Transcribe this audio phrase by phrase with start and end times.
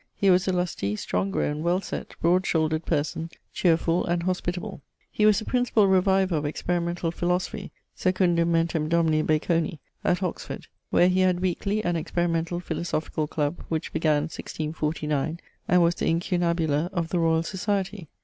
[0.15, 4.81] He was a lustie, strong growne, well sett, broad shoulderd person, cheerfull, and hospitable.
[5.11, 11.07] He was the principall reviver of experimentall philosophy (secundum mentem domini Baconi) at Oxford, where
[11.07, 17.09] he had weekely an experimentall philosophicall clubbe, which began 1649, and was the incunabula of
[17.09, 18.07] the Royall Society.